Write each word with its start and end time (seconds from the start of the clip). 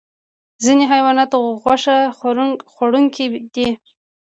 ځینې 0.63 0.83
حیوانات 0.91 1.31
غوښه 1.61 1.97
خوړونکي 2.75 3.25
دي 3.53 3.69